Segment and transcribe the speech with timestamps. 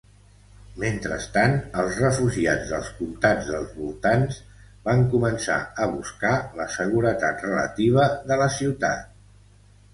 [0.83, 1.51] Mentrestant,
[1.81, 4.41] els refugiats dels comtats dels voltants
[4.89, 9.09] van començar a buscar la seguretat relativa de la ciutat.